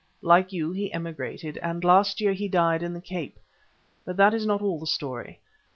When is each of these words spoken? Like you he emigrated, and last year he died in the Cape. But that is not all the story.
Like 0.23 0.51
you 0.51 0.71
he 0.71 0.91
emigrated, 0.91 1.57
and 1.57 1.83
last 1.83 2.19
year 2.21 2.33
he 2.33 2.47
died 2.47 2.81
in 2.81 2.91
the 2.93 2.99
Cape. 3.01 3.37
But 4.03 4.17
that 4.17 4.33
is 4.33 4.47
not 4.47 4.63
all 4.63 4.79
the 4.79 4.87
story. 4.87 5.39